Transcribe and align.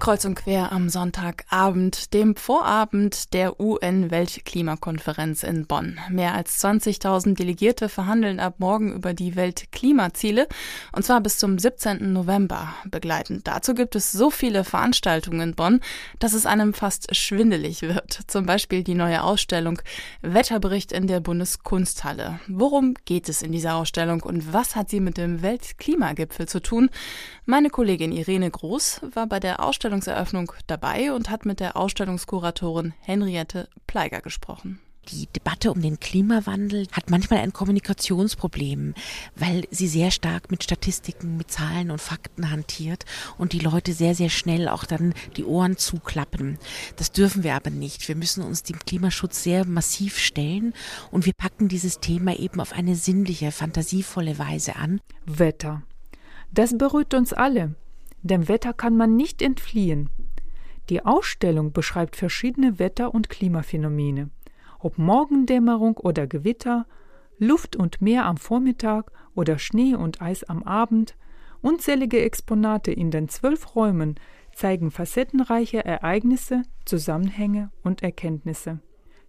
Kreuz 0.00 0.24
und 0.24 0.34
quer 0.34 0.72
am 0.72 0.88
Sonntagabend, 0.88 2.14
dem 2.14 2.34
Vorabend 2.34 3.34
der 3.34 3.60
UN-Weltklimakonferenz 3.60 5.42
in 5.42 5.66
Bonn. 5.66 6.00
Mehr 6.08 6.32
als 6.32 6.64
20.000 6.64 7.34
Delegierte 7.34 7.90
verhandeln 7.90 8.40
ab 8.40 8.54
morgen 8.56 8.94
über 8.94 9.12
die 9.12 9.36
Weltklimaziele 9.36 10.48
und 10.92 11.04
zwar 11.04 11.20
bis 11.20 11.36
zum 11.36 11.58
17. 11.58 12.14
November. 12.14 12.74
Begleitend 12.86 13.46
dazu 13.46 13.74
gibt 13.74 13.94
es 13.94 14.10
so 14.10 14.30
viele 14.30 14.64
Veranstaltungen 14.64 15.50
in 15.50 15.54
Bonn, 15.54 15.80
dass 16.18 16.32
es 16.32 16.46
einem 16.46 16.72
fast 16.72 17.14
schwindelig 17.14 17.82
wird. 17.82 18.20
Zum 18.26 18.46
Beispiel 18.46 18.82
die 18.82 18.94
neue 18.94 19.22
Ausstellung 19.22 19.82
Wetterbericht 20.22 20.92
in 20.92 21.08
der 21.08 21.20
Bundeskunsthalle. 21.20 22.40
Worum 22.48 22.94
geht 23.04 23.28
es 23.28 23.42
in 23.42 23.52
dieser 23.52 23.74
Ausstellung 23.74 24.22
und 24.22 24.54
was 24.54 24.76
hat 24.76 24.88
sie 24.88 25.00
mit 25.00 25.18
dem 25.18 25.42
Weltklimagipfel 25.42 26.48
zu 26.48 26.60
tun? 26.60 26.88
Meine 27.44 27.68
Kollegin 27.68 28.12
Irene 28.12 28.50
Groß 28.50 29.02
war 29.12 29.26
bei 29.26 29.40
der 29.40 29.62
Ausstellung 29.62 29.89
Ausstellungseröffnung 29.90 30.52
dabei 30.68 31.12
und 31.12 31.30
hat 31.30 31.44
mit 31.44 31.58
der 31.58 31.76
Ausstellungskuratorin 31.76 32.94
Henriette 33.00 33.68
Pleiger 33.88 34.20
gesprochen. 34.20 34.78
Die 35.08 35.26
Debatte 35.26 35.72
um 35.72 35.82
den 35.82 35.98
Klimawandel 35.98 36.86
hat 36.92 37.10
manchmal 37.10 37.40
ein 37.40 37.52
Kommunikationsproblem, 37.52 38.94
weil 39.34 39.64
sie 39.72 39.88
sehr 39.88 40.12
stark 40.12 40.52
mit 40.52 40.62
Statistiken, 40.62 41.36
mit 41.36 41.50
Zahlen 41.50 41.90
und 41.90 42.00
Fakten 42.00 42.50
hantiert 42.50 43.04
und 43.36 43.52
die 43.52 43.58
Leute 43.58 43.92
sehr, 43.92 44.14
sehr 44.14 44.28
schnell 44.28 44.68
auch 44.68 44.84
dann 44.84 45.12
die 45.36 45.44
Ohren 45.44 45.76
zuklappen. 45.76 46.58
Das 46.94 47.10
dürfen 47.10 47.42
wir 47.42 47.56
aber 47.56 47.70
nicht. 47.70 48.06
Wir 48.06 48.14
müssen 48.14 48.44
uns 48.44 48.62
dem 48.62 48.78
Klimaschutz 48.78 49.42
sehr 49.42 49.66
massiv 49.66 50.18
stellen 50.18 50.72
und 51.10 51.26
wir 51.26 51.32
packen 51.32 51.66
dieses 51.66 51.98
Thema 51.98 52.38
eben 52.38 52.60
auf 52.60 52.72
eine 52.72 52.94
sinnliche, 52.94 53.50
fantasievolle 53.50 54.38
Weise 54.38 54.76
an. 54.76 55.00
Wetter. 55.26 55.82
Das 56.52 56.78
berührt 56.78 57.14
uns 57.14 57.32
alle. 57.32 57.74
Dem 58.22 58.48
Wetter 58.48 58.72
kann 58.72 58.96
man 58.96 59.16
nicht 59.16 59.40
entfliehen. 59.42 60.10
Die 60.88 61.04
Ausstellung 61.04 61.72
beschreibt 61.72 62.16
verschiedene 62.16 62.78
Wetter- 62.78 63.14
und 63.14 63.30
Klimaphänomene, 63.30 64.30
ob 64.78 64.98
Morgendämmerung 64.98 65.96
oder 65.96 66.26
Gewitter, 66.26 66.86
Luft 67.38 67.76
und 67.76 68.02
Meer 68.02 68.26
am 68.26 68.36
Vormittag 68.36 69.12
oder 69.34 69.58
Schnee 69.58 69.94
und 69.94 70.20
Eis 70.20 70.44
am 70.44 70.62
Abend. 70.62 71.16
Unzählige 71.62 72.20
Exponate 72.20 72.92
in 72.92 73.10
den 73.10 73.28
zwölf 73.28 73.74
Räumen 73.74 74.16
zeigen 74.54 74.90
facettenreiche 74.90 75.84
Ereignisse, 75.84 76.62
Zusammenhänge 76.84 77.70
und 77.82 78.02
Erkenntnisse. 78.02 78.80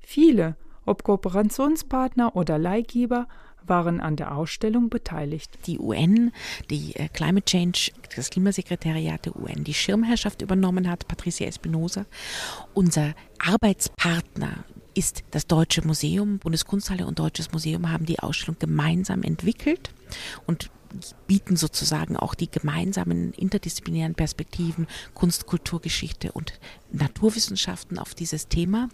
Viele, 0.00 0.56
ob 0.86 1.04
Kooperationspartner 1.04 2.34
oder 2.34 2.58
Leihgeber, 2.58 3.28
waren 3.66 4.00
an 4.00 4.16
der 4.16 4.34
Ausstellung 4.34 4.90
beteiligt. 4.90 5.58
Die 5.66 5.78
UN, 5.78 6.32
die 6.70 6.96
äh, 6.96 7.08
Climate 7.08 7.44
Change, 7.44 7.92
das 8.16 8.30
Klimasekretariat 8.30 9.26
der 9.26 9.36
UN, 9.36 9.64
die 9.64 9.74
Schirmherrschaft 9.74 10.42
übernommen 10.42 10.88
hat, 10.88 11.08
Patricia 11.08 11.46
Espinosa. 11.46 12.06
Unser 12.74 13.14
Arbeitspartner 13.38 14.64
ist 14.94 15.22
das 15.30 15.46
Deutsche 15.46 15.86
Museum, 15.86 16.38
Bundeskunsthalle 16.38 17.06
und 17.06 17.18
Deutsches 17.18 17.52
Museum 17.52 17.90
haben 17.90 18.06
die 18.06 18.18
Ausstellung 18.18 18.56
gemeinsam 18.58 19.22
entwickelt 19.22 19.92
und 20.46 20.70
bieten 21.26 21.56
sozusagen 21.56 22.16
auch 22.16 22.34
die 22.34 22.50
gemeinsamen 22.50 23.32
interdisziplinären 23.32 24.14
Perspektiven 24.14 24.86
Kunst, 25.14 25.46
Kultur, 25.46 25.80
Geschichte 25.80 26.32
und 26.32 26.58
Naturwissenschaften 26.92 27.98
auf 27.98 28.14
dieses 28.14 28.48
Thema. 28.48 28.88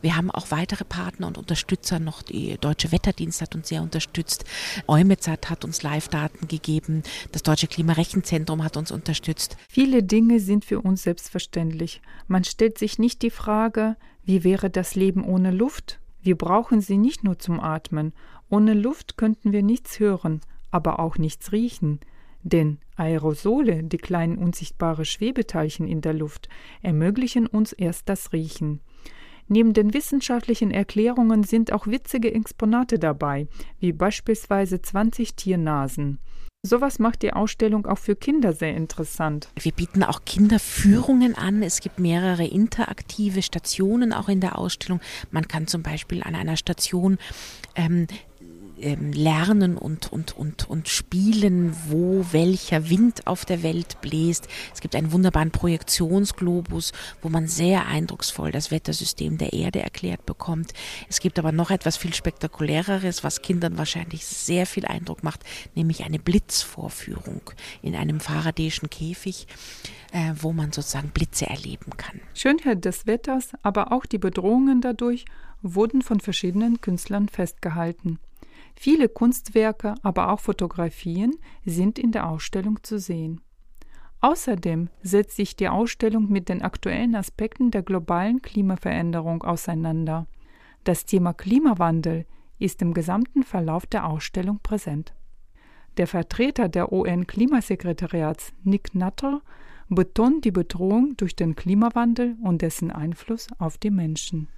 Wir 0.00 0.16
haben 0.16 0.30
auch 0.30 0.50
weitere 0.50 0.84
Partner 0.84 1.26
und 1.26 1.38
Unterstützer 1.38 1.98
noch. 1.98 2.22
Die 2.22 2.56
Deutsche 2.58 2.92
Wetterdienst 2.92 3.42
hat 3.42 3.54
uns 3.54 3.68
sehr 3.68 3.82
unterstützt. 3.82 4.44
Eumezat 4.86 5.50
hat 5.50 5.64
uns 5.64 5.82
Live-Daten 5.82 6.48
gegeben. 6.48 7.02
Das 7.32 7.42
Deutsche 7.42 7.66
Klimarechenzentrum 7.66 8.64
hat 8.64 8.76
uns 8.76 8.90
unterstützt. 8.90 9.56
Viele 9.68 10.02
Dinge 10.02 10.40
sind 10.40 10.64
für 10.64 10.80
uns 10.80 11.02
selbstverständlich. 11.02 12.00
Man 12.28 12.44
stellt 12.44 12.78
sich 12.78 12.98
nicht 12.98 13.22
die 13.22 13.30
Frage, 13.30 13.96
wie 14.24 14.44
wäre 14.44 14.70
das 14.70 14.94
Leben 14.94 15.24
ohne 15.24 15.50
Luft? 15.50 16.00
Wir 16.22 16.36
brauchen 16.36 16.80
sie 16.80 16.96
nicht 16.96 17.22
nur 17.24 17.38
zum 17.38 17.60
Atmen. 17.60 18.14
Ohne 18.48 18.72
Luft 18.72 19.18
könnten 19.18 19.52
wir 19.52 19.62
nichts 19.62 19.98
hören 19.98 20.40
aber 20.74 20.98
auch 20.98 21.18
nichts 21.18 21.52
riechen, 21.52 22.00
denn 22.42 22.78
Aerosole, 22.96 23.84
die 23.84 23.96
kleinen 23.96 24.36
unsichtbaren 24.36 25.04
Schwebeteilchen 25.04 25.86
in 25.86 26.00
der 26.00 26.12
Luft, 26.12 26.48
ermöglichen 26.82 27.46
uns 27.46 27.72
erst 27.72 28.08
das 28.08 28.32
Riechen. 28.32 28.80
Neben 29.46 29.72
den 29.72 29.94
wissenschaftlichen 29.94 30.72
Erklärungen 30.72 31.44
sind 31.44 31.72
auch 31.72 31.86
witzige 31.86 32.34
Exponate 32.34 32.98
dabei, 32.98 33.46
wie 33.78 33.92
beispielsweise 33.92 34.82
20 34.82 35.36
Tiernasen. 35.36 36.18
Sowas 36.66 36.98
macht 36.98 37.20
die 37.20 37.34
Ausstellung 37.34 37.84
auch 37.84 37.98
für 37.98 38.16
Kinder 38.16 38.54
sehr 38.54 38.74
interessant. 38.74 39.48
Wir 39.60 39.72
bieten 39.72 40.02
auch 40.02 40.22
Kinderführungen 40.24 41.36
an. 41.36 41.62
Es 41.62 41.80
gibt 41.80 41.98
mehrere 41.98 42.46
interaktive 42.46 43.42
Stationen 43.42 44.14
auch 44.14 44.30
in 44.30 44.40
der 44.40 44.58
Ausstellung. 44.58 45.00
Man 45.30 45.46
kann 45.46 45.66
zum 45.66 45.82
Beispiel 45.82 46.22
an 46.22 46.34
einer 46.34 46.56
Station 46.56 47.18
ähm, 47.74 48.06
ähm, 48.84 49.12
lernen 49.12 49.78
und, 49.78 50.12
und, 50.12 50.36
und, 50.36 50.68
und 50.68 50.88
spielen, 50.88 51.74
wo 51.88 52.26
welcher 52.32 52.90
Wind 52.90 53.26
auf 53.26 53.46
der 53.46 53.62
Welt 53.62 54.00
bläst. 54.02 54.46
Es 54.74 54.82
gibt 54.82 54.94
einen 54.94 55.10
wunderbaren 55.10 55.50
Projektionsglobus, 55.50 56.92
wo 57.22 57.30
man 57.30 57.48
sehr 57.48 57.86
eindrucksvoll 57.86 58.52
das 58.52 58.70
Wettersystem 58.70 59.38
der 59.38 59.54
Erde 59.54 59.80
erklärt 59.80 60.26
bekommt. 60.26 60.74
Es 61.08 61.20
gibt 61.20 61.38
aber 61.38 61.50
noch 61.50 61.70
etwas 61.70 61.96
viel 61.96 62.12
spektakuläreres, 62.12 63.24
was 63.24 63.40
Kindern 63.40 63.78
wahrscheinlich 63.78 64.26
sehr 64.26 64.66
viel 64.66 64.84
Eindruck 64.84 65.22
macht, 65.22 65.40
nämlich 65.74 66.04
eine 66.04 66.18
Blitzvorführung 66.18 67.40
in 67.80 67.96
einem 67.96 68.20
faradäischen 68.20 68.90
Käfig, 68.90 69.46
äh, 70.12 70.34
wo 70.38 70.52
man 70.52 70.72
sozusagen 70.72 71.08
Blitze 71.08 71.46
erleben 71.46 71.96
kann. 71.96 72.20
Schönheit 72.34 72.84
des 72.84 73.06
Wetters, 73.06 73.52
aber 73.62 73.92
auch 73.92 74.04
die 74.04 74.18
Bedrohungen 74.18 74.82
dadurch 74.82 75.24
wurden 75.62 76.02
von 76.02 76.20
verschiedenen 76.20 76.82
Künstlern 76.82 77.30
festgehalten. 77.30 78.18
Viele 78.76 79.08
Kunstwerke, 79.08 79.94
aber 80.02 80.30
auch 80.30 80.40
Fotografien 80.40 81.36
sind 81.64 81.98
in 81.98 82.12
der 82.12 82.28
Ausstellung 82.28 82.82
zu 82.82 82.98
sehen. 82.98 83.40
Außerdem 84.20 84.88
setzt 85.02 85.36
sich 85.36 85.54
die 85.54 85.68
Ausstellung 85.68 86.30
mit 86.30 86.48
den 86.48 86.62
aktuellen 86.62 87.14
Aspekten 87.14 87.70
der 87.70 87.82
globalen 87.82 88.40
Klimaveränderung 88.42 89.42
auseinander. 89.42 90.26
Das 90.84 91.04
Thema 91.04 91.34
Klimawandel 91.34 92.26
ist 92.58 92.80
im 92.82 92.94
gesamten 92.94 93.42
Verlauf 93.42 93.86
der 93.86 94.06
Ausstellung 94.06 94.60
präsent. 94.62 95.14
Der 95.96 96.06
Vertreter 96.06 96.68
der 96.68 96.92
UN-Klimasekretariats 96.92 98.52
Nick 98.64 98.94
Nutter 98.94 99.42
betont 99.88 100.44
die 100.44 100.50
Bedrohung 100.50 101.16
durch 101.16 101.36
den 101.36 101.56
Klimawandel 101.56 102.36
und 102.42 102.62
dessen 102.62 102.90
Einfluss 102.90 103.48
auf 103.58 103.78
die 103.78 103.90
Menschen. 103.90 104.48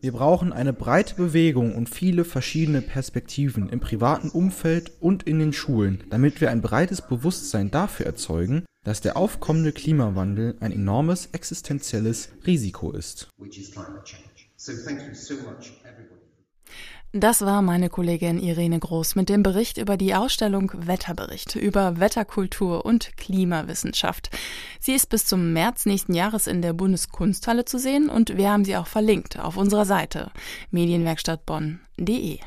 Wir 0.00 0.12
brauchen 0.12 0.52
eine 0.52 0.72
breite 0.72 1.14
Bewegung 1.14 1.76
und 1.76 1.88
viele 1.88 2.24
verschiedene 2.24 2.82
Perspektiven 2.82 3.68
im 3.68 3.78
privaten 3.78 4.30
Umfeld 4.30 4.90
und 5.00 5.22
in 5.22 5.38
den 5.38 5.52
Schulen, 5.52 6.02
damit 6.10 6.40
wir 6.40 6.50
ein 6.50 6.60
breites 6.60 7.00
Bewusstsein 7.00 7.70
dafür 7.70 8.06
erzeugen, 8.06 8.64
dass 8.82 9.00
der 9.00 9.16
aufkommende 9.16 9.70
Klimawandel 9.70 10.56
ein 10.58 10.72
enormes 10.72 11.28
existenzielles 11.32 12.30
Risiko 12.44 12.90
ist. 12.90 13.28
Das 17.12 17.40
war 17.40 17.62
meine 17.62 17.88
Kollegin 17.88 18.38
Irene 18.38 18.78
Groß 18.78 19.14
mit 19.14 19.30
dem 19.30 19.42
Bericht 19.42 19.78
über 19.78 19.96
die 19.96 20.14
Ausstellung 20.14 20.70
Wetterbericht 20.74 21.56
über 21.56 21.98
Wetterkultur 21.98 22.84
und 22.84 23.16
Klimawissenschaft. 23.16 24.28
Sie 24.78 24.92
ist 24.92 25.08
bis 25.08 25.24
zum 25.24 25.54
März 25.54 25.86
nächsten 25.86 26.12
Jahres 26.12 26.46
in 26.46 26.60
der 26.60 26.74
Bundeskunsthalle 26.74 27.64
zu 27.64 27.78
sehen 27.78 28.10
und 28.10 28.36
wir 28.36 28.50
haben 28.50 28.66
sie 28.66 28.76
auch 28.76 28.86
verlinkt 28.86 29.38
auf 29.38 29.56
unserer 29.56 29.86
Seite 29.86 30.30
medienwerkstattbonn.de. 30.70 32.40